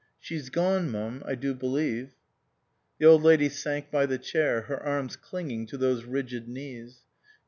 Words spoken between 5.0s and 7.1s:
clinging to those rigid knees.